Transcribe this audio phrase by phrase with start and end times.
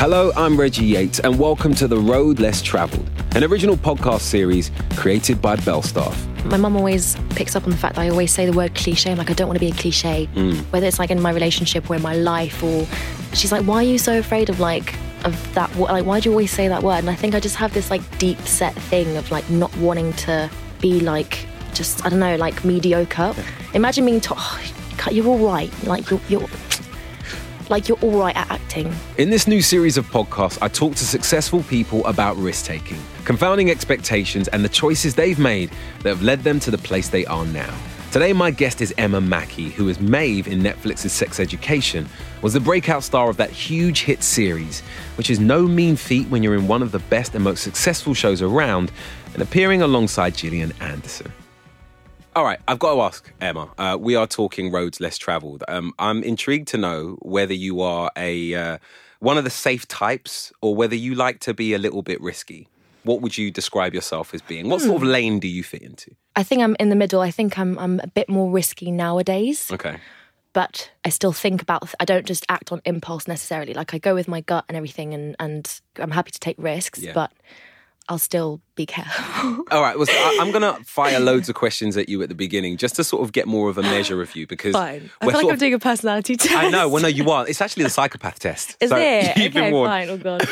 [0.00, 3.06] Hello, I'm Reggie Yates, and welcome to The Road Less Travelled,
[3.36, 6.16] an original podcast series created by Belstaff.
[6.46, 9.12] My mum always picks up on the fact that I always say the word cliche.
[9.12, 10.56] I'm like, I don't want to be a cliche, mm.
[10.72, 12.62] whether it's like in my relationship or in my life.
[12.62, 12.86] Or
[13.34, 14.94] she's like, why are you so afraid of like
[15.26, 15.76] of that?
[15.76, 17.00] Like, why do you always say that word?
[17.00, 20.14] And I think I just have this like deep set thing of like not wanting
[20.14, 23.34] to be like just I don't know like mediocre.
[23.74, 24.60] Imagine being told, oh,
[25.10, 26.48] you're all right, like you're you're
[27.70, 28.92] like you're all right at acting.
[29.16, 33.70] In this new series of podcasts, I talk to successful people about risk taking, confounding
[33.70, 35.70] expectations, and the choices they've made
[36.02, 37.72] that have led them to the place they are now.
[38.10, 42.08] Today, my guest is Emma Mackey, who is Maeve in Netflix's Sex Education,
[42.42, 44.80] was the breakout star of that huge hit series,
[45.16, 48.12] which is no mean feat when you're in one of the best and most successful
[48.12, 48.90] shows around
[49.32, 51.32] and appearing alongside Gillian Anderson.
[52.36, 53.68] All right, I've got to ask Emma.
[53.76, 55.64] Uh, we are talking roads less travelled.
[55.66, 58.78] Um, I'm intrigued to know whether you are a uh,
[59.18, 62.68] one of the safe types or whether you like to be a little bit risky.
[63.02, 64.68] What would you describe yourself as being?
[64.68, 66.14] What sort of lane do you fit into?
[66.36, 67.20] I think I'm in the middle.
[67.20, 69.68] I think I'm I'm a bit more risky nowadays.
[69.72, 69.96] Okay.
[70.52, 71.92] but I still think about.
[71.98, 73.74] I don't just act on impulse necessarily.
[73.74, 77.00] Like I go with my gut and everything, and and I'm happy to take risks,
[77.00, 77.12] Yeah.
[77.14, 77.32] but
[78.08, 79.64] I'll still be careful.
[79.70, 79.96] All right.
[79.96, 82.76] Well, so I, I'm going to fire loads of questions at you at the beginning
[82.76, 85.10] just to sort of get more of a measure of you because Fine.
[85.20, 86.54] I feel like I'm of- doing a personality test.
[86.54, 86.88] I know.
[86.88, 87.46] Well, no, you are.
[87.48, 88.76] It's actually the psychopath test.
[88.80, 89.36] Is So it?
[89.36, 89.90] You've been okay, warned.
[89.90, 90.08] fine.
[90.10, 90.48] Oh god.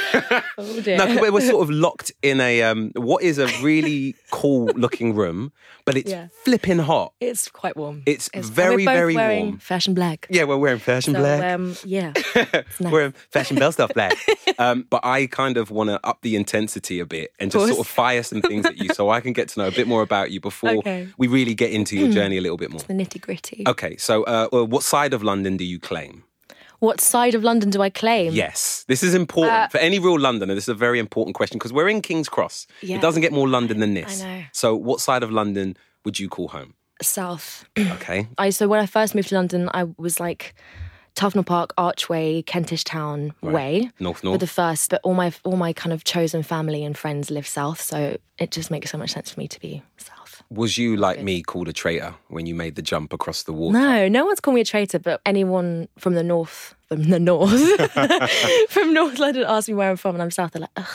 [0.59, 0.98] Oh dear.
[0.98, 5.15] No, we're, we're sort of locked in a um, what is a really cool looking
[5.15, 5.53] room,
[5.85, 6.29] but it's Yeah.
[6.45, 7.13] flipping hot.
[7.20, 8.03] it's quite warm.
[8.07, 9.59] It's and very, very wearing warm.
[9.59, 10.27] Fashion black.
[10.31, 11.42] Yeah, we're wearing fashion So, black.
[11.55, 12.13] um, yeah.
[12.17, 12.92] It's nice.
[12.92, 14.17] We're in fashion Belstaff black.
[14.59, 17.79] um, but I kind of want to up the intensity a bit and just sort
[17.81, 20.02] of fire some things at you so I can get to know a bit more
[20.02, 21.05] about you before Okay.
[21.05, 21.11] Hmm.
[21.19, 22.80] we really get into your journey a little bit more.
[22.80, 23.64] the nitty gritty.
[23.66, 26.24] Okay, so uh, well, what side of London do you claim?
[26.80, 28.33] What side of London do I claim?
[28.33, 30.55] Yes, this is important Uh, for any real Londoner.
[30.55, 32.66] This is a very important question because we're in King's Cross.
[32.83, 32.96] Yeah.
[32.96, 34.22] It doesn't get more London than this.
[34.22, 34.44] I know.
[34.52, 36.74] So, what side of London would you call home?
[37.02, 37.64] South.
[37.77, 38.28] Okay.
[38.39, 40.55] I so when I first moved to London, I was like
[41.18, 43.90] Tufnell Park, Archway, Kentish Town way.
[43.98, 44.39] North, north.
[44.39, 47.80] the first, but all my all my kind of chosen family and friends live south,
[47.80, 50.45] so it just makes so much sense for me to be south.
[50.48, 53.77] Was you like me called a traitor when you made the jump across the water?
[53.77, 57.51] No, no one's called me a traitor, but anyone from the north, from the north,
[58.70, 60.52] from North London asks me where I'm from, and I'm south.
[60.52, 60.86] They're like, ugh.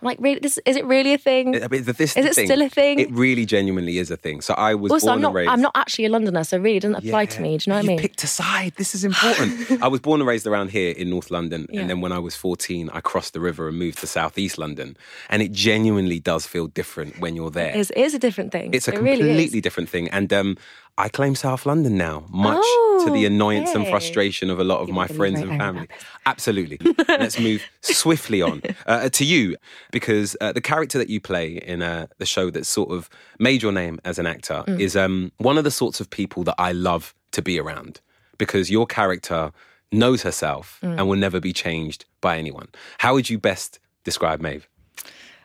[0.00, 0.38] I'm like, really?
[0.38, 1.60] This is it really a thing?
[1.60, 2.46] I mean, this Is it thing.
[2.46, 3.00] still a thing?
[3.00, 4.40] It really genuinely is a thing.
[4.42, 5.28] So I was also, born I'm not.
[5.28, 5.50] and raised.
[5.50, 7.58] I'm not actually a Londoner, so it really doesn't apply to me.
[7.58, 7.98] Do you know what I mean?
[7.98, 8.74] picked a side.
[8.76, 9.82] This is important.
[9.82, 11.80] I was born and raised around here in North London, Yeah.
[11.80, 14.96] and then when I was 14, I crossed the river and moved to Southeast London.
[15.30, 17.72] And it genuinely does feel different when you're there.
[17.76, 18.74] It's, it is a different thing.
[18.74, 19.62] It's a it completely is.
[19.62, 20.08] different thing.
[20.10, 20.56] And um,
[21.04, 22.64] I claim South London now, much
[23.04, 25.86] to the Oh, annoyance and frustration of a lot of my gonna friends and family.
[26.26, 26.78] Absolutely.
[27.08, 29.56] Let's move swiftly on uh, to you,
[29.92, 33.62] because uh, the character that you play in uh, the show that sort of made
[33.62, 34.80] your name as an actor Mm.
[34.80, 38.00] is um, one of the sorts of people that I love to be around,
[38.36, 39.52] because your character
[39.92, 40.98] knows herself Mm.
[40.98, 42.68] and will never be changed by anyone.
[42.98, 44.68] How would you best describe Maeve?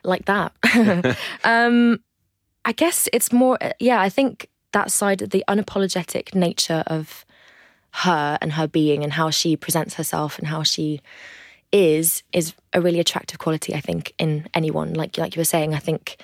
[0.02, 0.52] like that.
[1.44, 2.00] um,
[2.66, 7.24] I guess it's more, yeah, I think that side of the unapologetic nature of
[7.90, 11.00] her and her being and how she presents herself and how she
[11.72, 14.94] is is a really attractive quality I think in anyone.
[14.94, 16.16] Like like you were saying I think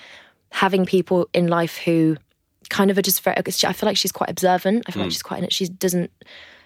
[0.51, 2.17] having people in life who
[2.69, 4.83] kind of are just very I feel like she's quite observant.
[4.87, 5.13] I feel like mm.
[5.13, 6.11] she's quite she doesn't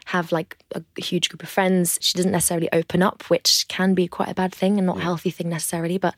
[0.06, 1.97] have like a huge group of friends.
[2.02, 5.00] She doesn't necessarily open up which can be quite a bad thing and not a
[5.00, 5.03] mm.
[5.03, 6.16] healthy thing necessarily but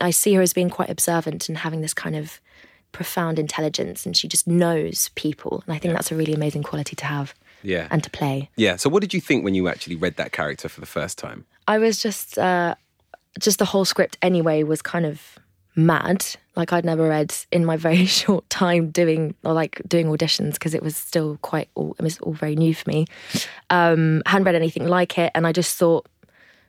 [0.00, 2.40] I see her as being quite observant and having this kind of
[2.96, 6.96] profound intelligence and she just knows people and I think that's a really amazing quality
[6.96, 7.28] to have
[7.62, 7.86] Yeah.
[7.92, 8.76] and to play yeah.
[8.76, 11.44] So, what did you think when you actually read that character for the first time?
[11.74, 12.74] I was just uh,
[13.46, 15.20] just the whole script anyway was kind of
[15.74, 16.24] mad.
[16.60, 20.74] Like I'd never read in my very short time doing or like doing auditions because
[20.74, 23.04] it was still quite all it was all very new for me.
[23.70, 26.06] Um, hadn't read anything like it, and I just thought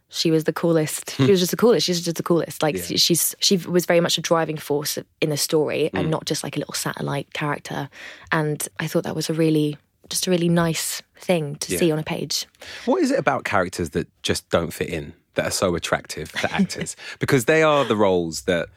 [0.10, 1.16] she was the coolest.
[1.18, 1.86] She was just the coolest.
[1.86, 2.64] She's just the coolest.
[2.64, 6.10] Like she's she was very much a driving force in the story and mm.
[6.10, 7.90] not just like a little satellite character.
[8.32, 9.78] And I thought that was a really
[10.10, 12.46] just a really nice thing to see on a page.
[12.86, 16.54] What is it about characters that just don't fit in that are so attractive to
[16.54, 16.96] actors?
[17.20, 18.70] because they are the roles that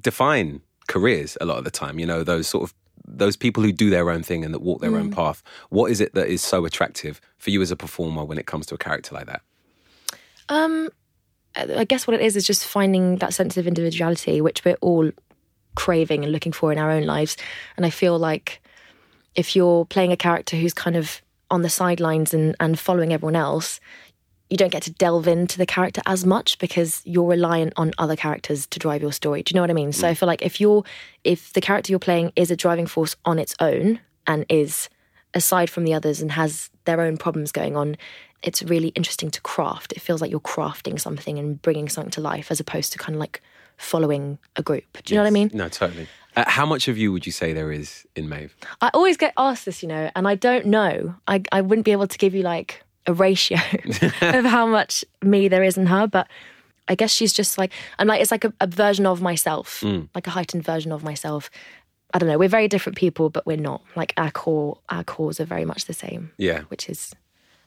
[0.00, 1.98] define careers a lot of the time.
[1.98, 2.74] You know, those sort of
[3.06, 5.14] those people who do their own thing and that walk their own mm.
[5.14, 5.42] path.
[5.70, 8.66] What is it that is so attractive for you as a performer when it comes
[8.66, 9.42] to a character like that?
[10.48, 10.88] Um,
[11.54, 15.10] I guess what it is is just finding that sense of individuality, which we're all
[15.74, 17.36] craving and looking for in our own lives.
[17.76, 18.60] And I feel like
[19.34, 23.36] if you're playing a character who's kind of on the sidelines and, and following everyone
[23.36, 23.80] else,
[24.50, 28.16] you don't get to delve into the character as much because you're reliant on other
[28.16, 29.42] characters to drive your story.
[29.42, 29.92] Do you know what I mean?
[29.92, 30.84] So I feel like if you're
[31.24, 34.88] if the character you're playing is a driving force on its own and is
[35.34, 37.96] aside from the others and has their own problems going on,
[38.42, 39.92] it's really interesting to craft.
[39.92, 43.14] It feels like you're crafting something and bringing something to life as opposed to kind
[43.14, 43.42] of like
[43.76, 44.84] following a group.
[45.04, 45.50] Do you know what I mean?
[45.52, 46.08] No, totally.
[46.34, 48.56] Uh, how much of you would you say there is in Maeve?
[48.80, 51.14] I always get asked this, you know, and I don't know.
[51.26, 53.58] I, I wouldn't be able to give you like a ratio
[54.22, 56.26] of how much me there is in her, but
[56.88, 59.82] I guess she's just like, I'm like, it's like a, a version of myself,
[60.14, 61.50] like a heightened version of myself.
[62.14, 62.38] I don't know.
[62.38, 63.82] We're very different people, but we're not.
[63.96, 66.32] Like our core, our cores are very much the same.
[66.38, 66.60] Yeah.
[66.62, 67.14] which is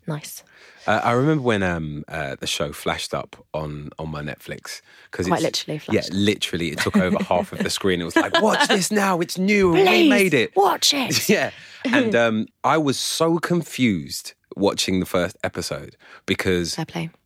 [0.08, 0.44] nice.
[0.88, 5.28] Uh, I remember when um, uh, the show flashed up on on my Netflix because
[5.28, 8.02] Quite literally Yeah, literally, it took over half of the screen.
[8.02, 9.20] It was like, watch this now.
[9.22, 9.76] It's new.
[9.76, 10.56] and We made it.
[10.56, 11.30] Watch it.
[11.30, 11.52] Yeah,
[11.86, 15.96] and um, I was so confused watching the first episode
[16.26, 16.78] because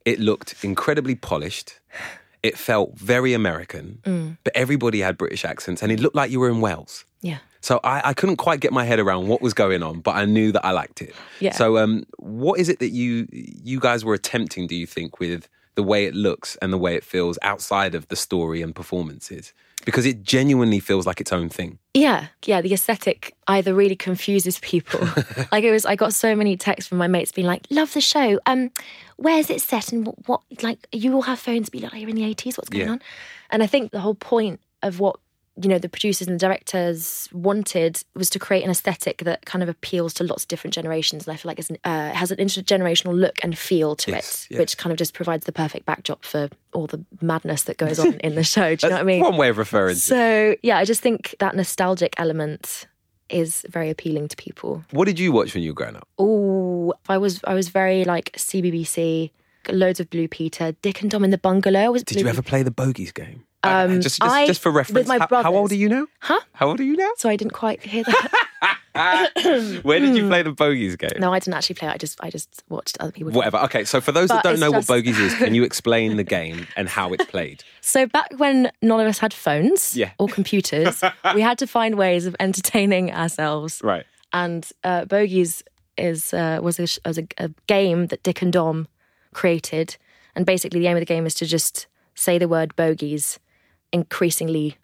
[0.06, 1.80] it looked incredibly polished.
[2.50, 4.38] It felt very American, Mm.
[4.44, 7.06] but everybody had British accents, and it looked like you were in Wales.
[7.22, 7.40] Yeah.
[7.62, 10.26] So I, I couldn't quite get my head around what was going on, but I
[10.26, 11.14] knew that I liked it.
[11.40, 11.54] Yeah.
[11.62, 14.68] So um, what is it that you you guys were attempting?
[14.68, 15.42] Do you think with
[15.74, 19.52] the way it looks and the way it feels outside of the story and performances?
[19.86, 21.78] Because it genuinely feels like its own thing.
[21.94, 22.62] Yeah, yeah.
[22.62, 25.00] The aesthetic either really confuses people.
[25.52, 28.02] like it was, I got so many texts from my mates being like, "Love the
[28.02, 28.40] show.
[28.46, 28.72] Um,
[29.18, 29.92] where's it set?
[29.94, 31.70] And what, what like you all have phones?
[31.70, 32.58] Be like, you're in the eighties.
[32.58, 32.92] What's going Yeah.
[32.94, 33.02] on?"
[33.52, 35.18] And I think the whole point of what
[35.62, 39.64] you know the producers and the directors wanted was to create an aesthetic that kind
[39.64, 41.26] of appeals to lots of different generations.
[41.28, 44.12] And I feel like it's an, uh, it has an intergenerational look and feel to
[44.12, 44.60] Yes, it, yes.
[44.60, 48.16] which kind of just provides the perfect backdrop for all the madness that goes on
[48.16, 48.76] in the show.
[48.76, 49.22] Do you know what I mean?
[49.22, 50.00] One way of referring to.
[50.02, 52.88] So yeah, I just think that nostalgic element
[53.30, 54.84] is very appealing to people.
[54.92, 56.08] What did you watch when you were growing up?
[56.20, 59.32] Oh, I was I was very like CBBC,
[59.70, 61.92] loads of Blue Peter, Dick and Dom in the Bungalow.
[61.92, 63.44] Was Did Blue you ever play the bogies game?
[63.66, 66.08] Um, just, just, I- just for reference, how, how old are you now?
[66.20, 66.40] Huh?
[66.54, 67.10] How old are you now?
[67.18, 68.48] So I didn't quite hear that.
[69.84, 71.12] Where did you play the bogeys game?
[71.20, 71.90] no, I didn't actually play.
[71.90, 71.92] it.
[71.94, 73.32] I just I just watched other people.
[73.34, 73.58] Whatever.
[73.66, 76.24] Okay, so for those that don't know just- what bogeys is, can you explain the
[76.24, 77.64] game and how it's played?
[77.82, 80.12] So back when none of us had phones Yeah.
[80.18, 81.04] or computers,
[81.34, 83.82] we had to find ways of entertaining ourselves.
[83.84, 84.06] Right.
[84.34, 85.62] and uh, Bogies
[85.98, 88.88] is uh, was, a, was a, a game that Dick and Dom
[89.34, 89.98] created,
[90.36, 93.40] and basically the aim of the game is to just say the word bogies
[93.92, 94.78] increasingly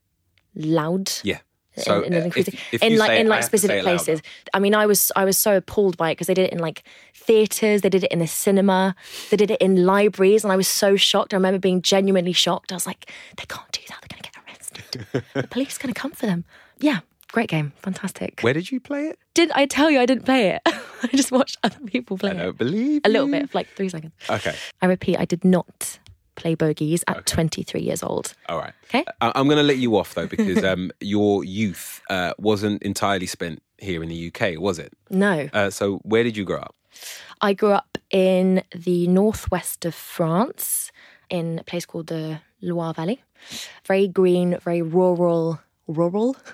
[0.55, 1.11] loud.
[1.23, 1.39] Yeah.
[1.77, 4.21] So in, in, uh, increasing, if, if in like in like specific it places.
[4.53, 6.59] I mean, I was I was so appalled by it because they did it in
[6.59, 6.83] like
[7.15, 8.93] theaters, they did it in the cinema,
[9.29, 11.33] they did it in libraries, and I was so shocked.
[11.33, 12.71] I remember being genuinely shocked.
[12.71, 15.23] I was like, they can't do that; they're going to get arrested.
[15.33, 16.43] the police are going to come for them.
[16.79, 16.99] Yeah,
[17.31, 18.41] great game, fantastic.
[18.41, 19.19] Where did you play it?
[19.33, 20.61] Did I tell you I didn't play it?
[20.65, 23.31] I just watched other people play I don't believe A little you.
[23.31, 24.11] bit, like three seconds.
[24.29, 24.55] Okay.
[24.81, 25.99] I repeat, I did not
[26.35, 28.33] play bogies at 23 years old.
[28.49, 28.73] All right.
[28.85, 29.03] Okay.
[29.21, 33.27] I- I'm going to let you off though because um, your youth uh, wasn't entirely
[33.27, 34.93] spent here in the UK, was it?
[35.09, 35.49] No.
[35.53, 36.75] Uh, so where did you grow up?
[37.41, 40.91] I grew up in the northwest of France
[41.29, 43.23] in a place called the Loire Valley.
[43.85, 46.35] Very green, very rural, rural.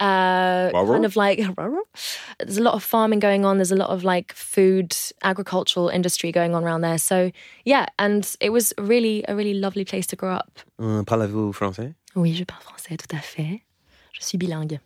[0.00, 1.38] Uh, kind of like.
[2.38, 3.58] There's a lot of farming going on.
[3.58, 6.98] There's a lot of like food, agricultural industry going on around there.
[6.98, 7.30] So
[7.64, 10.58] yeah, and it was really a really lovely place to grow up.
[10.78, 11.94] Uh, Parlez-vous français?
[12.14, 13.62] Oui, je parle français, tout à fait.
[14.12, 14.78] Je suis bilingue.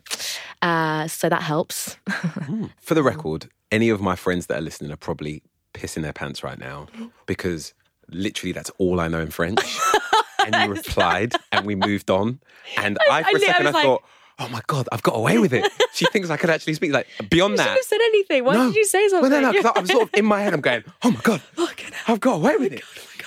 [0.62, 1.96] Uh, so that helps.
[2.80, 6.42] For the record, any of my friends that are listening are probably pissing their pants
[6.42, 6.86] right now
[7.26, 7.72] because
[8.08, 9.60] literally that's all I know in French.
[10.46, 12.40] and you replied, and we moved on.
[12.76, 14.02] And I, for I a second, I, like- thought,
[14.40, 15.70] oh my God, I've got away with it.
[15.92, 16.92] She thinks I could actually speak.
[16.92, 17.64] Like, beyond You that.
[17.68, 18.44] should have said anything.
[18.44, 19.30] Why did you say something?
[19.30, 21.68] Well, no, no, I'm sort of in my head, I'm going, oh my God, hell.
[22.08, 22.82] I've got away with it.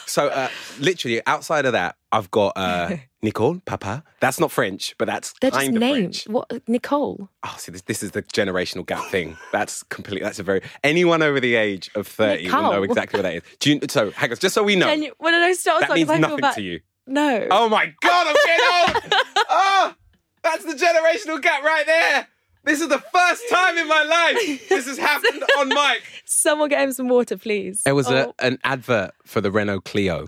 [0.06, 4.04] So, uh, literally, outside of that, I've got uh, Nicole, Papa.
[4.20, 5.82] That's not French, but that's They're just kind of.
[5.82, 6.26] French.
[6.28, 7.30] What Nicole?
[7.44, 9.38] Oh, see, this, this is the generational gap thing.
[9.52, 10.24] That's completely.
[10.24, 13.44] That's a very anyone over the age of thirty will know exactly what that is.
[13.60, 15.80] Do you, so, hang on, just so we know, Can you, well, no, no, stop,
[15.80, 16.56] that stop, means 'cause I feel nothing bad.
[16.56, 16.80] to you.
[17.08, 17.48] No.
[17.50, 18.66] Oh my god, I'm getting
[19.10, 19.14] old.
[19.50, 19.94] oh,
[20.44, 22.28] that's the generational gap right there.
[22.66, 26.02] This is the first time in my life this has happened on mic.
[26.26, 27.82] Someone get him some water, please.
[27.84, 30.28] There was Oh, a, an advert for the Renault Clio.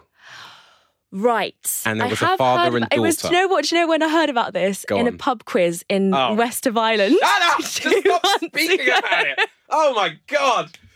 [1.12, 1.82] right.
[1.86, 3.18] and there I was a father heard and about- It was.
[3.18, 3.66] Do you know what?
[3.66, 5.14] Do you know when I heard about this Go in on.
[5.14, 6.34] a pub quiz in Oh.
[6.34, 7.16] west of Ireland?
[7.22, 7.58] Shut up!
[7.60, 8.98] Just stop speaking ago.
[8.98, 9.40] about it.
[9.70, 10.78] Oh my god.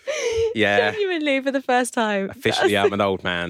[0.55, 0.89] Yeah.
[0.91, 2.31] Genuinely for the first time.
[2.31, 3.49] Officially, I'm an old man.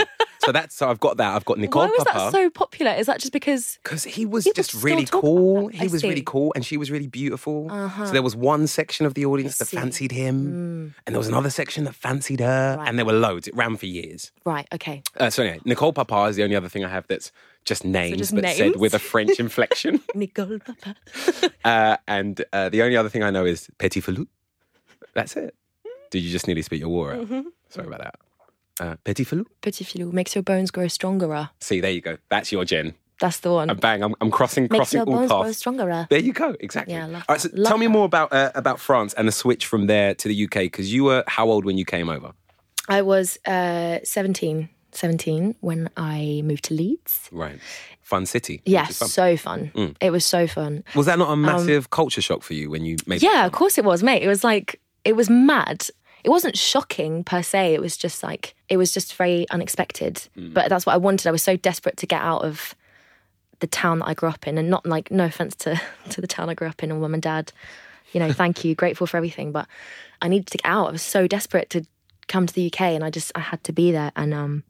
[0.49, 1.35] So that's so I've got that.
[1.35, 2.17] I've got Nicole Why was Papa.
[2.17, 2.91] that so popular?
[2.93, 5.67] Is that just because Because he was just really cool.
[5.67, 7.67] He I was really cool, and she was really beautiful.
[7.71, 8.07] Uh-huh.
[8.07, 9.67] So there was one section of the audience that.
[9.67, 9.79] Mm.
[9.79, 12.87] fancied him, and there was another section that fancied her, Right.
[12.89, 13.47] and there were loads.
[13.47, 14.31] It ran for years.
[14.43, 15.03] Right, okay.
[15.19, 17.31] Uh, so anyway, Nicole Papa is the only other thing I have that's
[17.63, 20.01] just names, just but said with a French inflection.
[20.15, 20.95] Nicole Papa.
[21.63, 24.25] uh, and uh, the only other thing I know is Petit Falou.
[25.13, 25.53] That's it.
[26.09, 27.21] Did you just nearly spit your water out?
[27.25, 27.41] Mm-hmm.
[27.69, 28.15] Sorry about that.
[28.79, 29.45] Uh, Petit Falou.
[29.61, 31.49] Petit filou makes your bones grow stronger.
[31.59, 32.17] See, there you go.
[32.29, 32.93] That's your Jen.
[33.19, 33.69] That's the one.
[33.69, 35.57] And bang, I'm, I'm crossing makes crossing your all bones grow paths.
[35.57, 36.07] stronger.
[36.09, 36.55] There you go.
[36.61, 36.93] Exactly.
[36.93, 37.41] Yeah, I love All right.
[37.41, 37.57] So that.
[37.57, 37.91] Love tell me that.
[37.91, 41.03] more about uh, about France and the switch from there to the UK because you
[41.03, 42.31] were how old when you came over?
[42.87, 47.29] I was uh, 17, 17 when I moved to Leeds.
[47.31, 47.59] Right.
[48.01, 48.61] Fun city.
[48.65, 49.09] Yes, fun.
[49.09, 49.71] so fun.
[49.75, 49.95] Mm.
[50.01, 50.83] It was so fun.
[50.95, 53.23] Was that not a massive culture shock for you when you made?
[53.23, 54.23] Um, Yeah, of course it was, mate.
[54.23, 55.87] It was like it was mad.
[56.23, 57.73] It wasn't shocking per se.
[57.73, 60.27] It was just like it was just very unexpected.
[60.53, 61.27] But that's what I wanted.
[61.27, 62.75] I was so desperate to get out of
[63.59, 66.27] the town that I grew up in, and not like no offense to to the
[66.27, 67.51] town I grew up in and mum and dad.
[68.11, 69.51] You know, thank you, grateful for everything.
[69.51, 69.67] But
[70.21, 70.87] I needed to get out.
[70.87, 71.85] I was so desperate to
[72.27, 74.11] come to the UK, and I just I had to be there.
[74.15, 74.63] And um,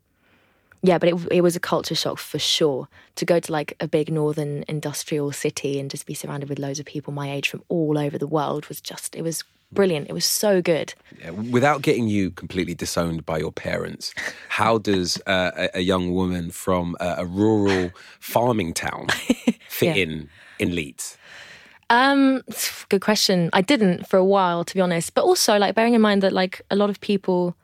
[0.82, 3.88] yeah, but it it was a culture shock for sure to go to like a
[3.88, 7.64] big northern industrial city and just be surrounded with loads of people my age from
[7.68, 10.10] all over the world was just it was brilliant.
[10.10, 10.94] It was so good.
[11.20, 14.14] Yeah, without getting you completely disowned by your parents,
[14.50, 19.08] how does uh, a, a young woman from a, a rural farming town
[19.70, 20.04] fit Yeah.
[20.04, 21.18] in in Leeds?
[21.92, 22.44] Um,
[22.90, 23.50] good question.
[23.52, 25.14] I didn't for a while, to be honest.
[25.16, 27.56] But also, like bearing in mind that like a lot of people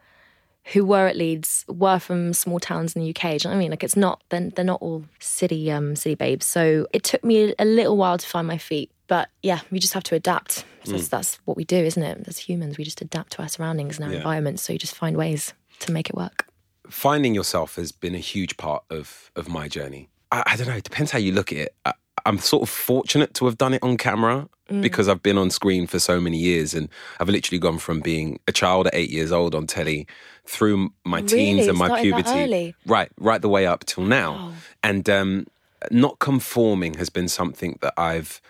[0.73, 3.21] who were at Leeds were from small towns in the UK.
[3.21, 3.69] Do you know what I mean?
[3.69, 6.45] Like it's not they're, they're not all city um city babes.
[6.47, 8.89] So it took me a little while to find my feet.
[9.07, 10.65] But yeah, we just have to adapt.
[10.83, 12.27] So that's, that's what we do, isn't it?
[12.27, 14.17] As humans, we just adapt to our surroundings and our Yeah.
[14.17, 14.63] environments.
[14.63, 16.47] So you just find ways to make it work.
[16.89, 20.07] finding yourself has been a huge part of of my journey.
[20.31, 20.75] I, I don't know.
[20.75, 21.75] It depends how you look at it.
[21.85, 21.93] I,
[22.27, 24.47] I'm sort of fortunate to have done it on camera
[24.81, 28.39] because I've been on screen for so many years, and I've literally gone from being
[28.47, 30.07] a child at eight years old on telly
[30.45, 31.69] through my teens Really?
[31.69, 34.31] and my puberty, right, right the way up till now.
[34.33, 34.51] Wow.
[34.81, 35.45] And um,
[35.91, 38.41] not conforming has been something that I've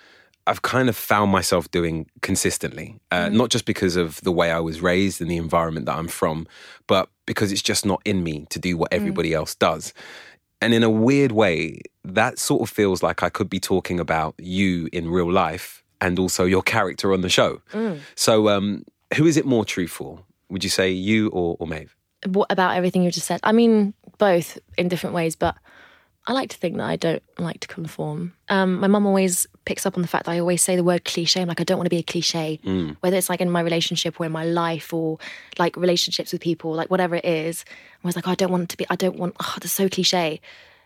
[0.48, 4.60] I've kind of found myself doing consistently, uh, not just because of the way I
[4.60, 6.48] was raised and the environment that I'm from,
[6.88, 9.94] but because it's just not in me to do what everybody else does.
[10.62, 14.36] And in a weird way, that sort of feels like I could be talking about
[14.38, 17.62] you in real life and also your character on the show.
[18.16, 18.86] So, um,
[19.16, 20.20] who is it more true for?
[20.50, 21.96] Would you say you or, or Maeve?
[22.28, 23.40] what about everything you just said?
[23.44, 25.56] I mean, both in different ways, but
[26.28, 28.34] I like to think that I don't like to conform.
[28.50, 31.04] Um, my mum always picks up on the fact that I always say the word
[31.04, 31.42] cliche.
[31.42, 32.96] I'm like, I don't want to be a cliche, mm.
[33.02, 35.18] whether it's like in my relationship or in my life or
[35.58, 37.66] like relationships with people, like whatever it is.
[38.04, 39.90] I was like, oh, I don't want to be, I don't want, oh, that's so
[39.90, 40.40] cliche.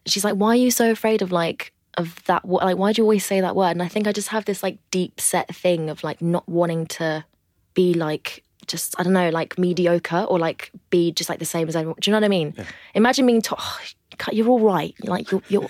[0.05, 3.01] And she's like, why are you so afraid of like, of that, like, why do
[3.01, 3.71] you always say that word?
[3.71, 6.87] And I think I just have this like deep set thing of like not wanting
[6.87, 7.25] to
[7.73, 11.67] be like just I don't know like mediocre or like be just like the same
[11.67, 11.97] as everyone.
[11.99, 12.53] Do you know what I mean?
[12.93, 13.79] Imagine being told oh,
[14.31, 15.69] you're all right, like you're you're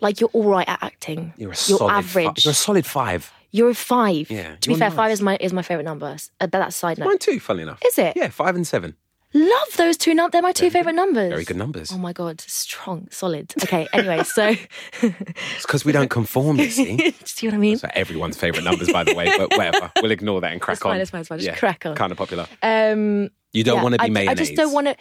[0.00, 1.32] like you're all right at acting.
[1.36, 2.26] You're a you're solid average.
[2.26, 3.32] Fi- you're a solid five.
[3.52, 4.30] You're a five.
[4.30, 4.96] Yeah, To be fair, nice.
[4.96, 6.16] five is my is my favorite number.
[6.40, 7.06] Uh, that's side note.
[7.06, 7.80] Mine too, funnily enough.
[7.84, 8.14] Is it?
[8.16, 8.96] Yeah, five and seven.
[9.32, 10.32] Love those two numbers.
[10.32, 11.30] They're my two favorite numbers.
[11.30, 11.92] Very good numbers.
[11.92, 13.52] Oh my god, strong, solid.
[13.62, 13.86] Okay.
[13.92, 14.54] Anyway, so
[15.02, 17.14] It's because we don't conform, you see.
[17.24, 17.78] see what I mean?
[17.78, 19.92] So everyone's favourite numbers, by the way, but whatever.
[20.02, 21.00] We'll ignore that and crack It's fine, on.
[21.00, 21.38] it's fine, it's fine.
[21.38, 21.94] Just crack on.
[21.94, 22.46] Kind of popular.
[22.62, 24.96] Um, You don't yeah, want to be I, I just don't want to.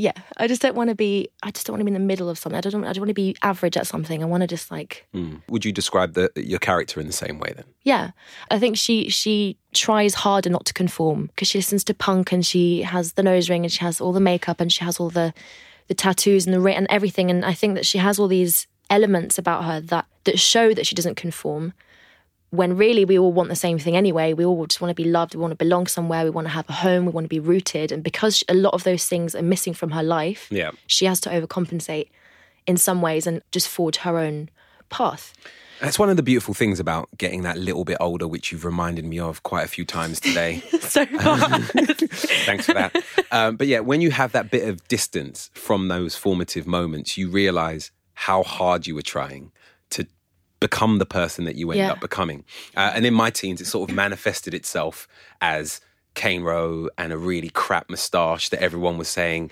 [0.00, 1.28] Yeah, I just don't want to be.
[1.42, 2.56] I just don't want to be in the middle of something.
[2.56, 2.84] I don't.
[2.84, 4.22] I don't want to be average at something.
[4.22, 5.06] I want to just like.
[5.14, 5.42] Mm.
[5.50, 7.66] Would you describe the, your character in the same way then?
[7.82, 8.12] Yeah,
[8.50, 12.46] I think she she tries harder not to conform because she listens to punk and
[12.46, 15.10] she has the nose ring and she has all the makeup and she has all
[15.10, 15.34] the
[15.88, 17.30] the tattoos and the ring and everything.
[17.30, 20.86] And I think that she has all these elements about her that that show that
[20.86, 21.74] she doesn't conform.
[22.50, 24.32] When really we all want the same thing anyway.
[24.32, 25.34] We all just want to be loved.
[25.34, 26.24] We want to belong somewhere.
[26.24, 27.06] We want to have a home.
[27.06, 27.92] We want to be rooted.
[27.92, 30.72] And because a lot of those things are missing from her life, Yeah.
[30.88, 32.08] she has to overcompensate
[32.66, 34.50] in some ways and just forge her own
[34.88, 35.32] path.
[35.80, 39.04] That's one of the beautiful things about getting that little bit older, which you've reminded
[39.06, 40.60] me of quite a few times today.
[40.80, 41.38] so far.
[41.60, 43.02] Thanks for that.
[43.30, 47.28] Um, but yeah, when you have that bit of distance from those formative moments, you
[47.30, 49.52] realize how hard you were trying
[50.60, 51.92] become the person that you end Yeah.
[51.92, 52.44] up becoming.
[52.76, 55.08] Uh, and in my teens, it sort of manifested itself
[55.40, 55.80] as
[56.14, 59.50] Kane Rowe and a really crap moustache that everyone was saying,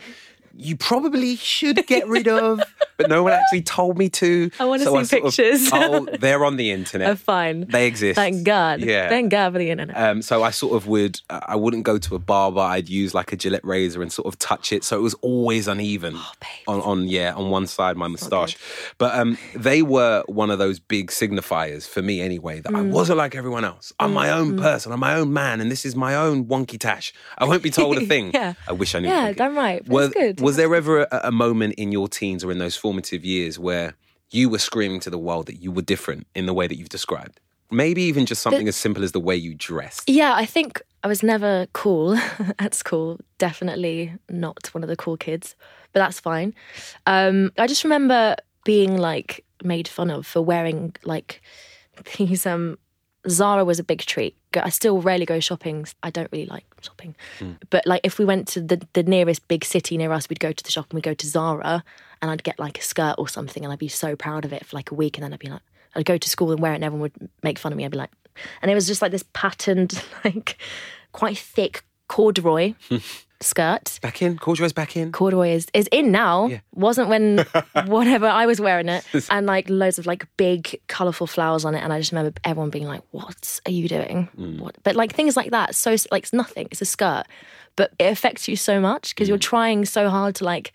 [0.59, 2.61] you probably should get rid of.
[2.97, 4.51] but no one actually told me to.
[4.59, 5.71] I wanna So see sort of- pictures.
[5.73, 7.09] oh, they're on the internet.
[7.11, 7.67] Oh, fine.
[7.69, 8.17] They exist.
[8.17, 8.81] Thank God.
[8.81, 9.09] Yeah.
[9.09, 9.97] Thank God for the internet.
[9.97, 12.61] Um, so I sort of would, I wouldn't go to a barber.
[12.61, 15.69] I'd use like a Gillette razor and sort of touch it, so it was always
[15.69, 16.33] uneven Oh,
[16.67, 18.57] on, on yeah, on one side my moustache.
[18.99, 22.91] But um, they were one of those big signifiers for me anyway that I Mm.
[22.91, 23.93] wasn't like everyone else.
[24.01, 24.91] I'm my own person.
[24.93, 27.13] I'm my own man, and this is my own wonky tash.
[27.37, 28.33] I won't be told a thing.
[28.35, 28.55] Yeah.
[28.67, 29.09] I wish I knew.
[29.09, 29.83] Yeah, damn right.
[29.89, 30.41] It's good.
[30.49, 33.93] Was there ever a, a moment in your teens or in those formative years where
[34.31, 36.89] you were screaming to the world that you were different in the way that you've
[36.89, 37.39] described?
[37.71, 40.09] Maybe even just something as simple as the way you dressed.
[40.09, 42.17] Yeah, I think I was never cool
[42.59, 43.21] at school.
[43.37, 45.55] Definitely not one of the cool kids,
[45.93, 46.55] but that's fine.
[47.05, 51.43] Um, I just remember being like made fun of for wearing like
[52.17, 52.47] these.
[52.47, 52.79] Um,
[53.29, 54.35] Zara was a big treat.
[54.53, 55.87] Go- I still rarely go shopping.
[56.03, 57.53] I don't really like shopping, hmm.
[57.71, 60.53] but like if we went to the the nearest big city near us, we'd go
[60.53, 61.85] to the shop and we'd go to Zara,
[62.23, 64.65] and I'd get like a skirt or something, and I'd be so proud of it
[64.65, 65.63] for like a week, and then I'd be like,
[65.95, 67.85] I'd go to school and wear it, and everyone would make fun of me.
[67.85, 68.11] I'd be like,
[68.63, 70.57] and it was just like this patterned, like
[71.13, 72.75] quite thick corduroy
[73.41, 73.99] skirt.
[74.03, 75.13] Back in, corduroy's back in.
[75.13, 76.47] Corduroy is, is in now.
[76.47, 76.59] Yeah.
[76.75, 77.45] Wasn't when
[77.87, 79.05] whatever I was wearing it.
[79.31, 81.81] And like loads of like big colourful flowers on it.
[81.81, 84.29] And I just remember everyone being like, What are you doing?
[84.39, 84.59] Mm.
[84.61, 85.75] What but like things like that.
[85.75, 86.69] So like it's nothing.
[86.71, 87.25] It's a skirt.
[87.77, 89.31] But it affects you so much because Mm.
[89.31, 90.73] you're trying so hard to like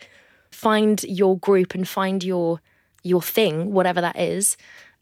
[0.52, 2.62] find your group and find your
[3.04, 4.56] your thing, whatever that is.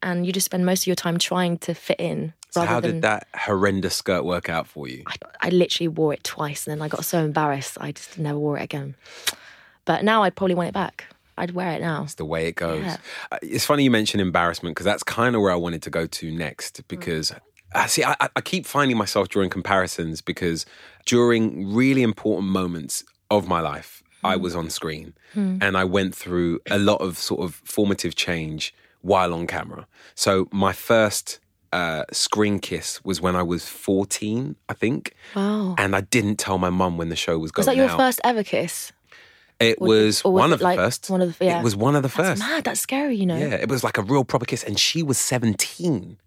[0.04, 2.34] And you just spend most of your time trying to fit in.
[2.50, 5.04] So how than did that horrendous skirt work out for you?
[5.08, 8.38] I, I literally wore it twice and then I got so embarrassed I just never
[8.38, 8.96] wore it again.
[9.86, 11.06] But now I'd probably want it back.
[11.38, 12.04] I'd wear it now.
[12.04, 12.84] It's the way it goes.
[12.84, 12.98] Yeah.
[13.32, 16.06] Uh, It's funny you mentioned embarrassment because that's kind of where I wanted to go
[16.06, 16.84] to next.
[16.84, 16.88] Mm.
[16.90, 17.34] Because
[17.74, 20.66] I see, I, I- I keep finding myself drawing comparisons because
[21.06, 24.42] during really important moments of my life, I mm.
[24.42, 25.58] was on screen hmm.
[25.62, 29.88] and I went through a lot of sort of formative change while on camera.
[30.16, 31.40] So my first
[31.74, 35.14] uh, screen kiss was when I was 14, I think.
[35.36, 35.76] Wow.
[35.78, 37.68] And I didn't tell my mum when the show was going on.
[37.70, 37.98] Was that your out.
[37.98, 38.92] first ever kiss?
[39.60, 41.10] It Or- was or was one it of the like first.
[41.10, 41.60] one of the- yeah.
[41.60, 42.40] It was one of the That's first.
[42.40, 42.64] mad.
[42.64, 43.38] That's scary, you know.
[43.38, 46.18] Yeah, it was like a real proper kiss, and she was 17.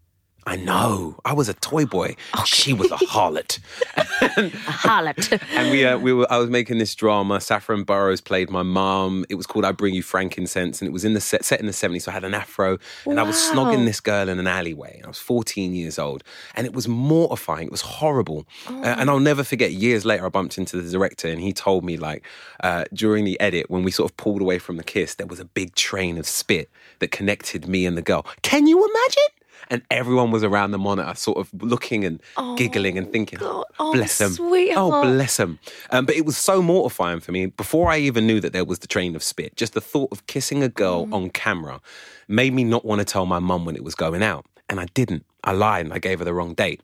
[0.47, 1.17] I know.
[1.25, 2.17] I was a toy boy.
[2.45, 3.59] She was a harlot.
[4.25, 5.43] A harlot.
[5.57, 6.31] and we, uh, we were.
[6.31, 7.41] I was making this drama.
[7.41, 9.25] Saffron Burrows played my mom.
[9.29, 11.67] It was called "I Bring You Frankincense," and it was in the set, set in
[11.67, 12.03] the '70s.
[12.03, 15.01] So I had an afro, and I was snogging this girl in an alleyway.
[15.05, 17.67] I was 14 years old, and it was mortifying.
[17.67, 18.47] It was horrible.
[18.69, 19.73] Uh, and I'll never forget.
[19.73, 22.25] Years later, I bumped into the director, and he told me like
[22.63, 25.41] uh, during the edit when we sort of pulled away from the kiss, there was
[25.41, 28.27] a big train of spit that connected me and the girl.
[28.43, 29.34] Can you imagine?
[29.71, 32.21] And everyone was around the monitor, sort of looking and
[32.57, 33.65] giggling and thinking, God.
[33.79, 34.33] Oh, bless them.
[34.33, 34.93] sweetheart.
[34.95, 35.59] Oh, bless them.
[35.91, 37.47] Um, but it was so mortifying for me.
[37.47, 40.27] Before I even knew that there was the train of spit, just the thought of
[40.27, 41.13] kissing a girl Mm.
[41.15, 41.81] on camera
[42.29, 44.45] made me not want to tell my mum when it was going out.
[44.69, 45.25] And I didn't.
[45.43, 46.81] I lied and I gave her the wrong date.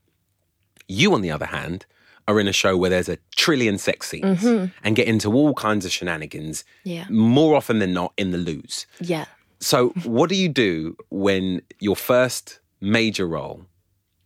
[0.88, 1.86] You, on the other hand,
[2.28, 5.84] are in a show where there's a trillion sex scenes and get into all kinds
[5.84, 6.88] of shenanigans, Mm-hmm.
[6.90, 7.04] Yeah.
[7.08, 8.86] more often than not in the loos.
[9.00, 9.24] Yeah.
[9.60, 13.66] So, what do you do when your first major role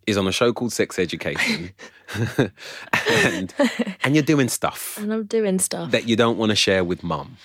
[0.06, 1.70] is on a show called Sex Education,
[3.08, 3.54] and
[4.02, 5.90] and you're doing stuff And I'm doing stuff.
[5.92, 7.36] that you don't want to share with mum?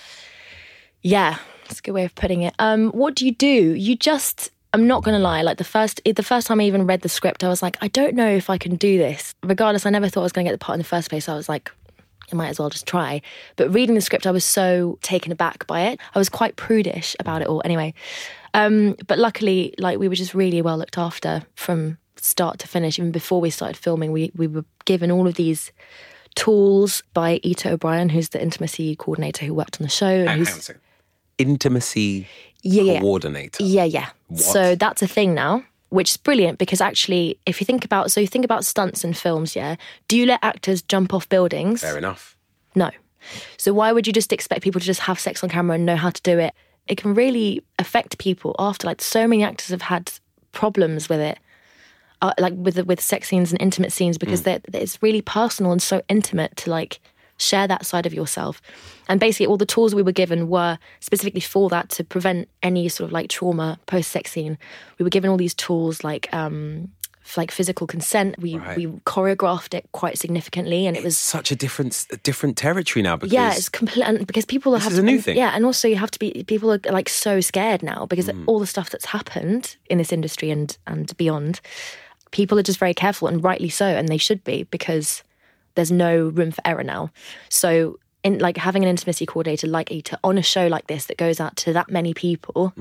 [1.01, 2.53] Yeah, that's a good way of putting it.
[2.59, 3.47] Um, what do you do?
[3.47, 7.01] You just I'm not gonna lie, like the first the first time I even read
[7.01, 9.33] the script, I was like, I don't know if I can do this.
[9.43, 11.29] Regardless, I never thought I was gonna get the part in the first place.
[11.29, 11.71] I was like,
[12.31, 13.21] I might as well just try.
[13.55, 15.99] But reading the script, I was so taken aback by it.
[16.13, 17.93] I was quite prudish about it all anyway.
[18.53, 22.99] Um, but luckily, like we were just really well looked after from start to finish.
[22.99, 25.71] Even before we started filming, we we were given all of these
[26.35, 30.07] tools by Ita O'Brien, who's the intimacy coordinator who worked on the show.
[30.07, 30.81] And who's, on a second.
[31.37, 32.27] Intimacy
[32.61, 33.63] yeah, coordinator.
[33.63, 34.09] Yeah, yeah.
[34.35, 38.19] So that's a thing now, which is brilliant because actually, if you think about, so
[38.19, 39.75] you think about stunts in films, yeah.
[40.07, 41.81] Do you let actors jump off buildings?
[41.81, 42.37] Fair enough.
[42.75, 42.91] No.
[43.57, 45.95] So why would you just expect people to just have sex on camera and know
[45.95, 46.53] how to do it?
[46.89, 48.87] It can really affect people after.
[48.87, 50.11] Like so many actors have had
[50.51, 51.39] problems with it,
[52.21, 55.71] uh, like with the, with sex scenes and intimate scenes because they're it's really personal
[55.71, 56.99] and so intimate to like
[57.37, 58.61] share that side of yourself.
[59.07, 62.89] And basically, all the tools we were given were specifically for that to prevent any
[62.89, 64.57] sort of like trauma post sex scene.
[64.97, 66.27] We were given all these tools like.
[66.33, 66.89] um
[67.37, 68.77] like physical consent, we Right.
[68.77, 73.15] we choreographed it quite significantly, and it was Such a different a different territory now
[73.17, 75.37] because yeah, it's complete because people have is a new and- thing.
[75.37, 78.43] Yeah, and also you have to be people are like so scared now because Mm.
[78.47, 81.61] all the stuff that's happened in this industry and and beyond,
[82.31, 85.23] people are just very careful and rightly so, and they should be because
[85.75, 87.11] there's no room for error now.
[87.49, 91.17] So in like having an intimacy coordinator like Ita on a show like this that
[91.17, 92.73] goes out to that many people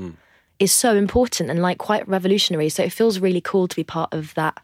[0.58, 2.68] is so important and like quite revolutionary.
[2.68, 4.58] So it feels really cool to be part of that.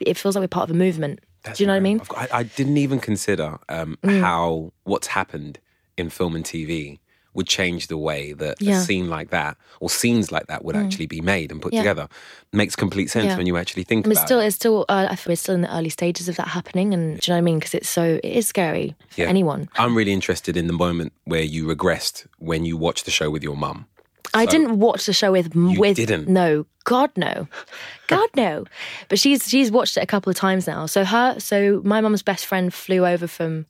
[0.00, 1.20] It feels like we're part of a movement.
[1.54, 2.00] Do you know what I mean?
[2.00, 2.08] Mm.
[2.08, 5.58] Got- I, I didn't even consider um, how what's happened
[5.96, 6.98] in film and TV
[7.34, 8.74] would change the way that Yeah.
[8.74, 8.78] Mm.
[8.78, 11.80] a scene like that or scenes like that would actually be made and put Yeah.
[11.80, 12.08] together.
[12.52, 13.36] Makes complete sense Yeah.
[13.36, 14.46] when you actually think it's about still, it.
[14.46, 17.20] it's still, uh, I feel we're still in the early stages of that happening, and
[17.20, 17.58] do you know what I mean?
[17.58, 19.26] Because it's so, it is scary for Yeah.
[19.28, 19.68] anyone.
[19.76, 23.42] I'm really interested in the moment where you regressed when you watched the show with
[23.42, 23.86] your mum.
[24.34, 26.28] I didn't watch the show with with didn't?
[26.28, 27.48] no, God no,
[28.06, 28.64] God no.
[29.08, 30.86] But she's she's watched it a couple of times now.
[30.86, 33.66] So her, so my mum's best friend flew over from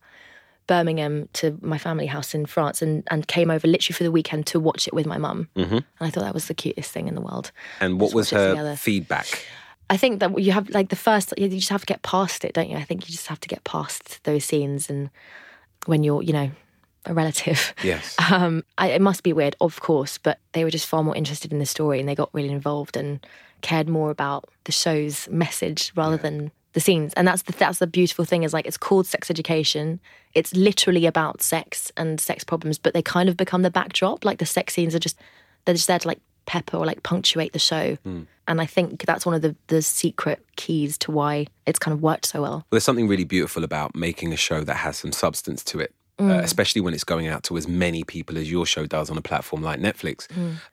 [0.66, 4.46] Birmingham to my family house in France and and came over literally for the weekend
[4.48, 5.48] to watch it with my mum.
[5.56, 5.74] Mm-hmm.
[5.74, 7.52] And I thought that was the cutest thing in the world.
[7.80, 9.46] And what was her feedback?
[9.88, 12.54] I think that you have like the first, you just have to get past it,
[12.54, 12.76] don't you?
[12.76, 15.10] I think you just have to get past those scenes and
[15.86, 16.50] when you're, you know,
[17.06, 17.74] a relative.
[17.82, 18.14] Yes.
[18.28, 21.52] Um, I, it must be weird, of course, but they were just far more interested
[21.52, 23.24] in the story and they got really involved and
[23.60, 27.14] cared more about the show's message rather than the scenes.
[27.14, 30.00] And that's the that's the beautiful thing is like it's called sex education.
[30.34, 34.24] It's literally about sex and sex problems, but they kind of become the backdrop.
[34.24, 35.18] Like the sex scenes are just
[35.64, 37.96] they're just there to like pepper or like punctuate the show.
[38.48, 42.02] And I think that's one of the the secret keys to why it's kind of
[42.02, 42.52] worked so well.
[42.52, 45.94] Well, there's something really beautiful about making a show that has some substance to it.
[46.18, 49.18] Uh, especially when it's going out to as many people as your show does on
[49.18, 50.26] a platform like Netflix.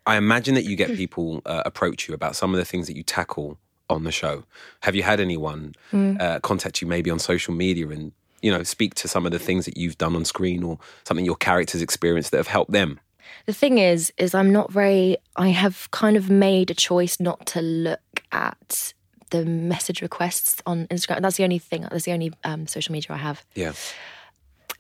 [0.06, 2.96] I imagine that you get people uh, approach you about some of the things that
[2.96, 3.58] you tackle
[3.90, 4.44] on the show.
[4.84, 8.96] Have you had anyone uh, contact you maybe on social media and you know speak
[8.96, 12.32] to some of the things that you've done on screen or something your characters experienced
[12.32, 13.00] that have helped them?
[13.46, 15.18] The thing is, is I'm not very.
[15.36, 18.94] I have kind of made a choice not to look at
[19.32, 21.22] the message requests on Instagram.
[21.22, 21.82] That's the only thing.
[21.90, 23.46] That's the only um, social media I have.
[23.56, 23.74] Yeah.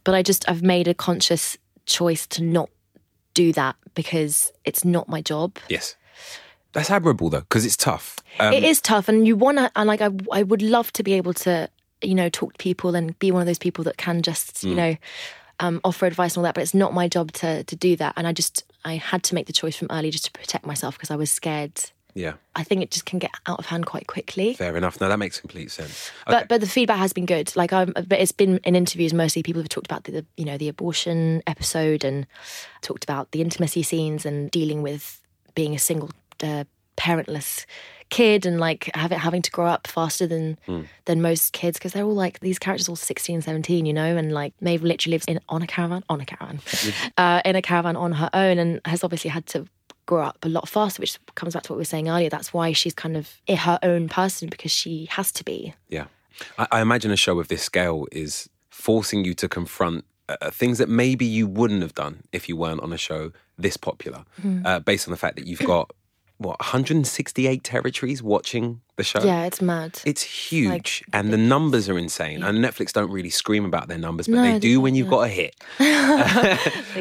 [0.04, 2.70] But I just I've made a conscious choice to not
[3.34, 5.58] do that because it's not my job.
[5.70, 5.96] Yes.
[6.74, 8.18] That's admirable though, because it's tough.
[8.40, 9.72] Um, it is tough, and you want to.
[9.76, 11.70] And like I, I would love to be able to,
[12.02, 14.74] you know, talk to people and be one of those people that can just, you
[14.74, 14.98] know,
[15.60, 16.56] um, offer advice and all that.
[16.56, 18.14] But it's not my job to to do that.
[18.18, 20.96] And I just I had to make the choice from early just to protect myself
[20.96, 21.80] because I was scared.
[22.14, 22.34] Yeah.
[22.56, 24.54] I think it just can get out of hand quite quickly.
[24.54, 25.02] Fair enough.
[25.02, 26.12] No, that makes complete sense.
[26.28, 27.56] But but the feedback has been good.
[27.56, 30.46] Like I'm, but it's been in interviews mostly people have talked about the, the you
[30.46, 32.28] know the abortion episode and
[32.82, 35.22] talked about the intimacy scenes and dealing with
[35.56, 36.64] being a single uh,
[36.98, 37.66] parentless
[38.10, 40.56] kid and like having having to grow up faster than
[41.06, 44.32] than most kids because they're all like these characters all 16 17 you know and
[44.32, 46.60] like Maeve literally lives in on a caravan on a caravan
[47.18, 49.66] uh, in a caravan on her own and has obviously had to
[50.06, 52.54] grow up a lot faster which comes back to what we were saying earlier that's
[52.54, 56.06] why she's kind of her own person because she has to be Yeah.
[56.58, 60.78] I, I imagine a show of this scale is forcing you to confront uh, things
[60.80, 64.66] that maybe you wouldn't have done if you weren't on a show this popular, Mm-hmm.
[64.66, 65.92] uh, based on the fact that you've got,
[66.38, 69.24] what, 168 territories watching the show?
[69.24, 70.00] Yeah, it's mad.
[70.06, 72.44] It's huge, and the numbers are insane.
[72.44, 75.22] And Netflix don't really scream about their numbers, but No, they do when you've got
[75.22, 75.56] a hit.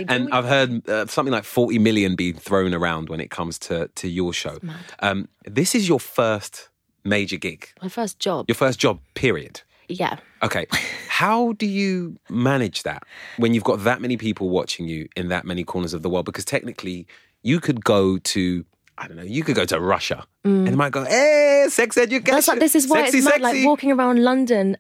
[0.09, 3.89] And I've heard uh, something like 40 million being thrown around when it comes to
[3.89, 4.59] to your show.
[5.01, 6.69] Um, this is your first
[7.05, 8.47] major gig, My first job.
[8.49, 9.63] your first job, period.
[9.89, 10.19] Yeah.
[10.43, 10.67] Okay.
[11.09, 13.03] How do you manage that
[13.37, 16.25] when you've got that many people watching you in that many corners of the world?
[16.25, 17.07] Because technically,
[17.43, 18.65] you could go to,
[18.99, 22.25] I don't know, you could go to Russia and they might go, hey, sex education.
[22.25, 22.37] Mm.
[22.37, 23.33] That's like this is why sexy, it's mad.
[23.43, 23.59] sexy.
[23.59, 24.77] Like walking around London,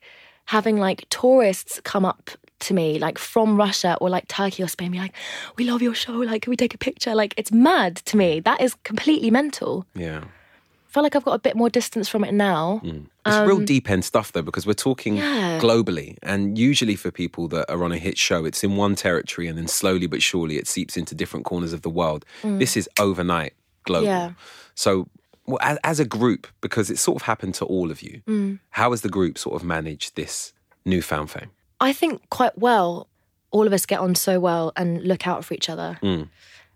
[0.46, 4.92] having like tourists come up to me, like from Russia or like Turkey or Spain,
[4.92, 5.14] be like,
[5.56, 6.12] "We love your show.
[6.12, 8.38] Like, can we take a picture?" Like, it's mad to me.
[8.40, 9.84] That is completely mental.
[9.94, 10.22] Yeah.
[10.24, 12.82] I feel like I've got a bit more distance from it now.
[12.84, 15.58] It's real deep end stuff though, because we're talking Um, Yeah.
[15.58, 16.18] globally.
[16.22, 19.56] And usually for people that are on a hit show, it's in one territory and
[19.56, 22.26] then slowly but surely it seeps into different corners of the world.
[22.44, 24.06] This is overnight global.
[24.06, 24.10] Mm.
[24.10, 24.32] Yeah.
[24.74, 25.08] So,
[25.46, 28.58] well, as, as a group, because it sort of happened to all of you, Mm.
[28.70, 30.52] how has the group sort of managed this
[30.84, 31.50] newfound fame?
[31.80, 33.08] I think quite well.
[33.50, 35.98] All of us get on so well and look out for each other.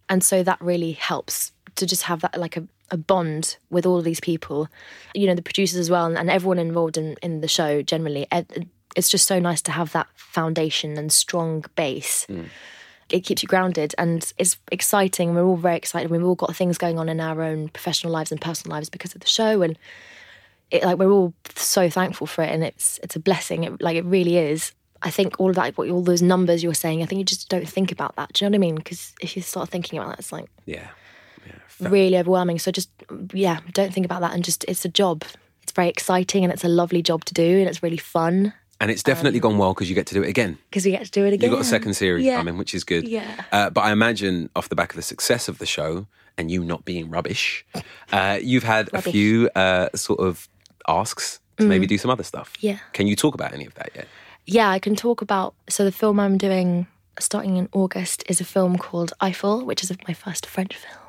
[0.09, 3.99] And so that really helps to just have that like a, a bond with all
[3.99, 4.69] of these people,
[5.15, 8.27] you know, the producers as well and, and everyone involved in, in the show generally.
[8.31, 8.67] It-
[8.97, 12.27] It's just so nice to have that foundation and strong base.
[13.11, 15.35] It keeps you grounded and it's exciting.
[15.35, 16.11] We're all very excited.
[16.11, 19.15] We've all got things going on in our own professional lives and personal lives because
[19.15, 19.63] of the show.
[19.63, 19.79] And
[20.71, 23.65] it, like we're all so thankful for it and it's it's a blessing.
[23.65, 24.73] It, like it really is.
[25.03, 27.49] I think all of that, what all those numbers you're saying, I think you just
[27.49, 28.33] don't think about that.
[28.33, 28.75] Do you know what I mean?
[28.77, 31.91] Because if you start thinking about that, it's like Yeah.
[31.91, 32.59] really overwhelming.
[32.59, 32.91] So just
[33.33, 35.23] yeah, don't think about that and just it's a job.
[35.63, 38.53] It's very exciting and it's a lovely job to do and it's really fun.
[38.81, 40.59] And it's definitely gone well because you get to do it again.
[40.71, 41.49] because we get to do it again.
[41.51, 42.37] You've got a second series Yeah.
[42.37, 43.09] coming, which is good.
[43.09, 43.45] Yeah.
[43.51, 46.63] Uh, but I imagine off the back of the success of the show and you
[46.63, 47.65] not being rubbish,
[48.13, 50.47] uh, you've had a few uh, sort of
[50.87, 52.53] asks to maybe do some other stuff.
[52.55, 52.63] Mm.
[52.63, 52.79] Yeah.
[52.93, 54.07] Can you talk about any of that yet?
[54.45, 55.55] Yeah, I can talk about.
[55.71, 56.87] So the film I'm doing
[57.19, 61.01] starting in August is a film called Eiffel, which is my first French film,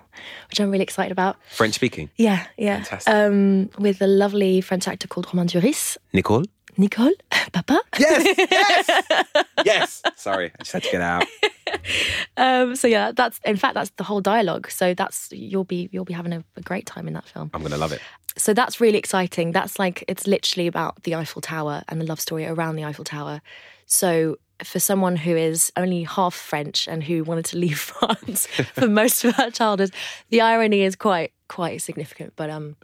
[0.50, 1.36] which I'm really excited about.
[1.54, 2.10] French speaking.
[2.16, 2.78] Yeah, yeah.
[2.78, 3.14] Fantastic.
[3.14, 5.98] Um, with a lovely French actor called Romain Duris.
[6.14, 6.46] Nicole?
[6.78, 7.14] Nicole,
[7.52, 7.80] Papa.
[8.00, 9.04] Yes, yes,
[9.66, 10.02] yes.
[10.16, 11.26] Sorry, I just had to get out.
[12.38, 14.72] Um, so yeah, that's in fact that's the whole dialogue.
[14.72, 17.52] So that's you'll be you'll be having a, a great time in that film.
[17.54, 18.00] I'm going to love it.
[18.38, 19.52] So that's really exciting.
[19.52, 23.04] That's like it's literally about the Eiffel Tower and the love story around the Eiffel
[23.04, 23.42] Tower.
[23.86, 28.88] So for someone who is only half French and who wanted to leave France for
[28.88, 29.92] most of her childhood,
[30.30, 32.34] the irony is quite quite significant.
[32.36, 32.76] But um,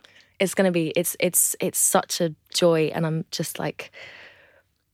[0.44, 3.92] it's gonna be it's it's it's such a joy, and I'm just like.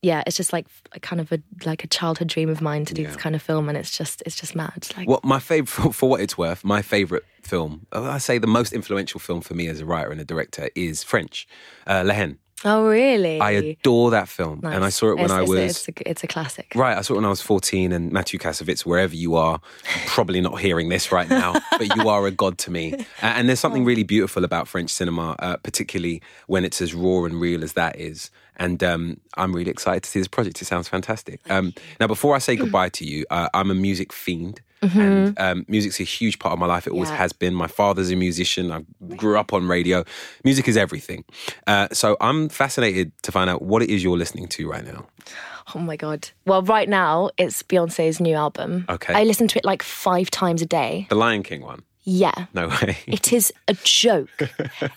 [0.01, 2.93] Yeah, it's just like a kind of a like a childhood dream of mine to
[2.93, 4.87] do this kind of film, and it's just it's just mad.
[4.95, 8.71] Like, Well, my favorite, for, what it's worth, my favorite film, I say the most
[8.71, 11.49] influential film for me as a writer and a director is French,
[11.85, 12.37] uh, La Haine.
[12.65, 13.39] Oh really?
[13.39, 15.87] I adore that film, and I saw it when It's- I it's a- was It's
[15.87, 16.71] a, it's a classic.
[16.75, 19.61] Right, I saw it when I was 14, and Mathieu Kassovitz, wherever you are,
[20.07, 22.93] probably not hearing this right now, but you are a god to me.
[23.21, 27.39] And there's something really beautiful about French cinema, uh, particularly when it's as raw and
[27.39, 28.29] real as that is.
[28.59, 30.61] And um, I'm really excited to see this project.
[30.61, 31.39] It sounds fantastic.
[31.49, 34.61] Um, now, before I say goodbye to you, uh, I'm a music fiend.
[34.81, 36.87] And um, music's a huge part of my life.
[36.87, 37.17] It always Yeah.
[37.17, 37.53] has been.
[37.53, 38.71] My father's a musician.
[38.71, 38.85] I
[39.17, 40.05] grew up on radio.
[40.45, 41.25] Music is everything.
[41.67, 45.05] Uh, so I'm fascinated to find out what it is you're listening to right now.
[45.75, 46.29] Oh my god.
[46.45, 48.85] Well, right now it's Beyonce's new album.
[48.87, 49.13] Okay.
[49.13, 51.07] I listen to it like five times a day.
[51.09, 51.83] The Lion King one.
[52.05, 52.45] Yeah.
[52.53, 52.97] No way.
[53.05, 54.29] It is a joke.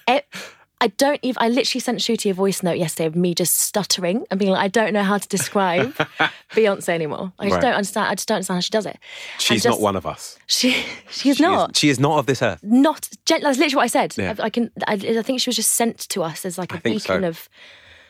[0.06, 0.26] it,
[0.82, 1.36] I don't even.
[1.40, 4.62] I literally sent Shooty a voice note yesterday of me just stuttering and being like,
[4.64, 5.94] I don't know how to describe
[6.52, 7.32] Beyonce anymore.
[7.38, 7.62] I just Right.
[7.62, 8.08] don't understand.
[8.08, 8.98] I just don't understand how she does it.
[9.38, 10.38] She's just- not one of us.
[10.46, 11.70] She she's She not.
[11.76, 12.60] Is, she is not of this earth.
[12.62, 14.14] not that's literally what I said.
[14.18, 14.34] Yeah.
[14.38, 14.70] I, I can.
[14.86, 17.14] I, I think she was just sent to us as like a think so.
[17.14, 17.48] beacon of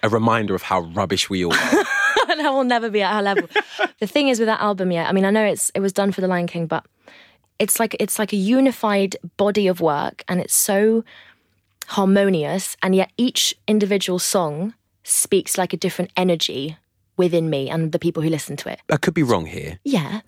[0.03, 1.85] A reminder of how rubbish we all are.
[2.31, 3.49] and I will never be at her level.
[4.01, 6.11] the thing is with that album, yeah, I mean, I know it's it was done
[6.11, 6.85] for the Lion King, but
[7.59, 11.05] it's like it's like a unified body of work, and it's so
[11.89, 16.77] harmonious, and yet each individual song speaks like a different energy
[17.17, 18.81] within me and the people who listen to it.
[18.91, 20.21] I could be wrong here, Yeah,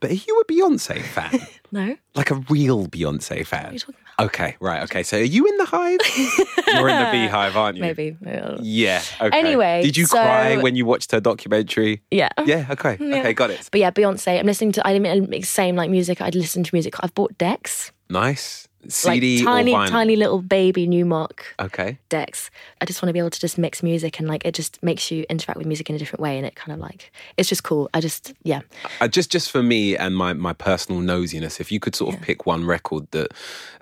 [0.00, 1.38] but are you a Beyonce fan?
[1.72, 3.62] no, like a real Beyonce fan?
[3.64, 4.26] what are you talking about?
[4.26, 4.82] Okay, right.
[4.82, 5.98] Okay, so are you in the hive?
[6.66, 7.82] You're in the beehive, aren't you?
[7.82, 8.62] Maybe, maybe I don't know.
[8.62, 9.02] Yeah.
[9.18, 9.38] Okay.
[9.38, 12.02] Anyway, did you so- cry when you watched her documentary?
[12.10, 12.28] yeah.
[12.44, 12.66] Yeah.
[12.70, 12.98] Okay.
[13.00, 13.32] Okay.
[13.32, 13.66] Got it.
[13.72, 14.38] But yeah, Beyonce.
[14.38, 14.86] I'm listening to.
[14.86, 16.20] I mean, same like music.
[16.20, 16.94] I'd listen to music.
[17.00, 18.68] I've bought decks, Nice.
[18.82, 19.90] Like CD tiny, or vinyl?
[19.90, 21.98] tiny little baby Numark Okay.
[22.08, 22.50] decks.
[22.80, 25.10] I just want to be able to just mix music and like it just makes
[25.10, 27.62] you interact with music in a different way and it kind of like it's just
[27.62, 27.90] cool.
[27.92, 28.60] I just yeah.
[29.00, 32.20] Uh, just just for me and my my personal nosiness, if you could sort of
[32.22, 33.28] pick one record that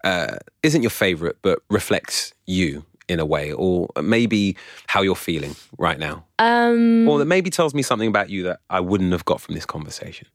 [0.02, 4.54] uh, isn't your favorite but reflects you in a way, or maybe
[4.88, 8.60] how you're feeling right now, Um or that maybe tells me something about you that
[8.68, 10.26] I wouldn't have got from this conversation.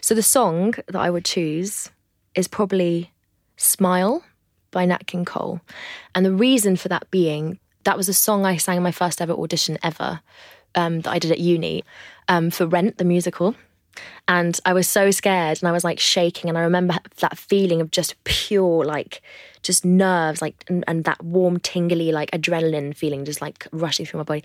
[0.00, 1.90] so the song that I would choose
[2.34, 3.12] is probably
[3.56, 4.24] Smile
[4.70, 5.60] by Nat King Cole.
[6.14, 9.20] And the reason for that being that was a song I sang in my first
[9.20, 10.20] ever audition ever
[10.74, 11.84] um, that I did at uni
[12.28, 13.54] um, for Rent the musical.
[14.26, 16.48] And I was so scared and I was like shaking.
[16.48, 19.20] And I remember that feeling of just pure, like,
[19.62, 24.18] just nerves, like, and, and that warm, tingly, like, adrenaline feeling just like rushing through
[24.18, 24.42] my body.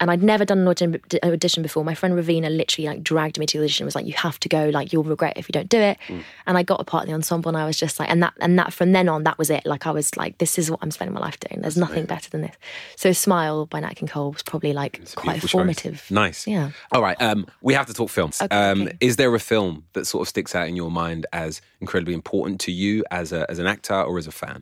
[0.00, 1.84] And I'd never done an audition, audition before.
[1.84, 4.40] My friend Ravina literally like dragged me to the audition and was like, you have
[4.40, 5.98] to go, like, you'll regret it if you don't do it.
[6.46, 8.34] And I got a part in the ensemble and I was just like, and that,
[8.40, 9.64] and that from then on, that was it.
[9.66, 11.62] Like, I was like, this is what I'm spending my life doing.
[11.62, 12.56] There's nothing better than this.
[12.96, 15.50] So Smile by Nat King Cole was probably like quite Beautiful choice.
[15.50, 16.10] formative.
[16.10, 16.46] Nice.
[16.46, 16.70] Yeah.
[16.92, 17.20] All right.
[17.20, 18.40] Um, we have to talk films.
[18.50, 18.96] um, okay.
[19.00, 22.60] Is there a film that sort of sticks out in your mind as incredibly important
[22.62, 24.55] to you as a, as an actor or as a fan?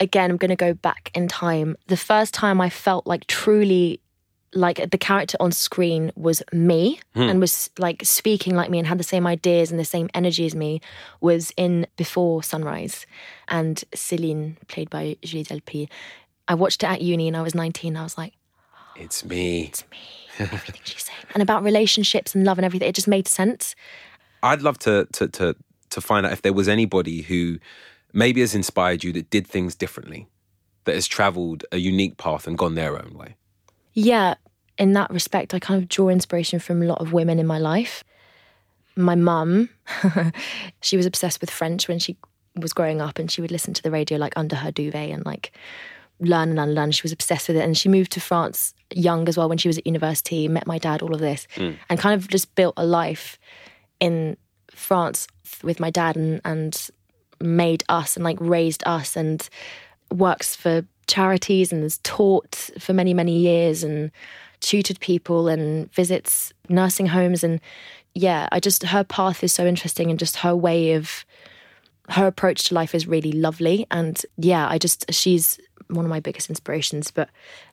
[0.00, 1.76] Again, I'm going to go back in time.
[1.86, 4.00] The first time I felt like truly
[4.54, 7.22] like the character on screen was me hmm.
[7.22, 10.46] and was like speaking like me and had the same ideas and the same energy
[10.46, 10.80] as me
[11.20, 13.06] was in Before Sunrise
[13.48, 15.88] and Celine, played by Julie Delpy.
[16.48, 17.96] I watched it at uni and I was 19.
[17.96, 18.34] I was like,
[18.96, 19.64] It's me.
[19.64, 19.98] it's me,
[20.38, 21.18] everything she's saying.
[21.34, 22.88] And about relationships and love and everything.
[22.88, 23.74] It just made sense.
[24.42, 25.56] I'd love to to to
[25.90, 27.58] to find out if there was anybody who
[28.16, 30.26] maybe has inspired you that did things differently,
[30.84, 33.36] that has travelled a unique path and gone their own way.
[33.92, 34.34] Yeah,
[34.78, 37.58] in that respect, I kind of draw inspiration from a lot of women in my
[37.58, 38.02] life.
[38.96, 39.68] My mum,
[40.80, 42.16] she was obsessed with French when she
[42.56, 45.24] was growing up, and she would listen to the radio like under her duvet and
[45.26, 45.52] like
[46.18, 46.92] learn and unlearn.
[46.92, 47.64] She was obsessed with it.
[47.64, 50.78] And she moved to France young as well when she was at university, met my
[50.78, 51.76] dad, all of this, Mm.
[51.90, 53.38] and kind of just built a life
[54.00, 54.36] in
[54.70, 55.26] France
[55.62, 56.88] with my dad and, and
[57.40, 59.48] made us and like raised us and
[60.12, 64.10] works for charities and has taught for many, many years and
[64.60, 67.44] tutored people and visits nursing homes.
[67.44, 67.60] And
[68.14, 71.24] yeah, I just, her path is so interesting and just her way of,
[72.08, 73.86] her approach to life is really lovely.
[73.90, 77.10] And yeah, I just, she's one of my biggest inspirations.
[77.10, 77.28] But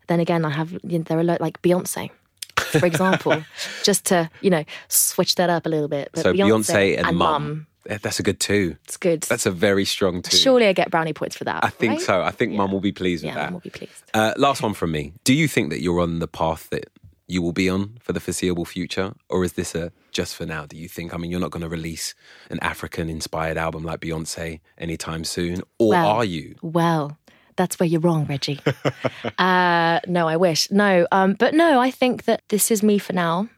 [0.08, 2.10] then again, I have, you know, there are like Beyonce.
[2.56, 3.44] For example,
[3.84, 6.10] just to you know switch that up a little bit.
[6.14, 7.44] But So Beyonce and, mum.
[7.44, 8.78] Mum, That's a good two.
[8.86, 9.22] it's good.
[9.22, 10.38] That's a very strong two.
[10.38, 11.64] Surely I get brownie points for that.
[11.64, 12.02] I think right?
[12.02, 12.22] so.
[12.22, 13.46] I think mum will be pleased with Yeah, that.
[13.46, 14.04] Mum will be pleased.
[14.14, 15.14] Uh, last one from me.
[15.24, 16.86] Do you think that you're on the path that
[17.28, 19.14] you will be on for the foreseeable future?
[19.30, 20.66] Or is this a just for now?
[20.66, 22.14] Do you think, I mean, you're not going to release
[22.50, 25.62] an African inspired album like Beyonce anytime soon?
[25.80, 26.56] Or Well, are you?
[26.62, 27.18] Well,
[27.56, 28.60] that's where you're wrong, Reggie.
[29.38, 30.70] uh, no, I wish.
[30.72, 33.50] No, um, but no, I think that this is me for now.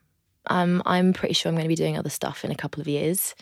[0.48, 2.88] Um, I'm pretty sure I'm going to be doing other stuff in a couple of
[2.88, 3.34] years.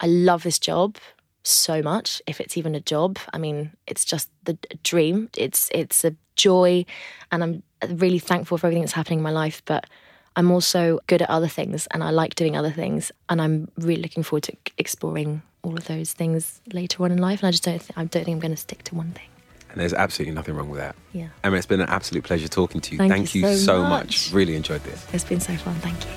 [0.00, 0.96] I love this job
[1.42, 2.20] so much.
[2.26, 5.28] If it's even a job, I mean, it's just the dream.
[5.36, 6.84] It's it's a joy,
[7.30, 9.62] and I'm really thankful for everything that's happening in my life.
[9.64, 9.86] But
[10.34, 14.02] I'm also good at other things, and I like doing other things, and I'm really
[14.02, 17.40] looking forward to exploring all of those things later on in life.
[17.40, 19.28] And I just don't, th- I don't think I'm going to stick to one thing.
[19.70, 20.94] And there's absolutely nothing wrong with that.
[21.12, 21.28] Yeah.
[21.42, 22.98] Emma, it's been an absolute pleasure talking to you.
[22.98, 24.32] Thank you you so so much.
[24.32, 25.06] Really enjoyed this.
[25.12, 25.74] It's been so fun.
[25.76, 26.12] Thank you.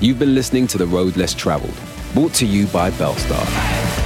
[0.00, 1.74] You've been listening to The Road Less Traveled,
[2.14, 4.03] Brought to you by Belstaff.